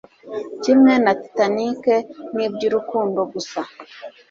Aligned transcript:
Kimwe 0.63 0.93
na 1.03 1.13
Titanic 1.21 1.83
nibyurukundo 2.35 3.19
gusa 3.33 3.61